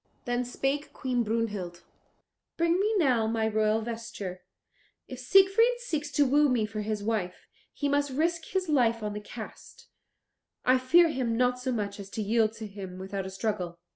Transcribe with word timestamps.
Then 0.25 0.43
spake 0.45 0.93
Queen 0.93 1.21
Brunhild, 1.21 1.83
"Bring 2.57 2.79
me 2.79 2.97
now 2.97 3.27
my 3.27 3.47
royal 3.47 3.81
vesture; 3.81 4.41
if 5.07 5.19
Siegfried 5.19 5.77
seeks 5.79 6.09
to 6.13 6.25
woo 6.25 6.49
me 6.49 6.65
for 6.65 6.81
his 6.81 7.03
wife, 7.03 7.45
he 7.71 7.87
must 7.87 8.09
risk 8.09 8.45
his 8.45 8.67
life 8.67 9.03
on 9.03 9.13
the 9.13 9.21
cast; 9.21 9.89
I 10.65 10.79
fear 10.79 11.09
him 11.09 11.37
not 11.37 11.59
so 11.59 11.71
much 11.71 11.99
as 11.99 12.09
to 12.17 12.23
yield 12.23 12.53
to 12.53 12.65
him 12.65 12.97
without 12.97 13.27
a 13.27 13.29
struggle." 13.29 13.77